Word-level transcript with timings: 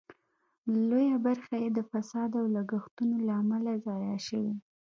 لویه 0.89 1.17
برخه 1.25 1.55
یې 1.63 1.69
د 1.73 1.79
فساد 1.91 2.31
او 2.39 2.45
لګښتونو 2.55 3.15
له 3.27 3.33
امله 3.41 3.73
ضایع 3.85 4.17
شوې. 4.27 4.53